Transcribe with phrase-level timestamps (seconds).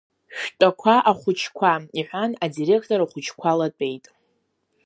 [0.39, 4.05] Шәтәақәа, ахәыҷқәа,— иҳәан адиректор, ахәыҷқәа латәеит.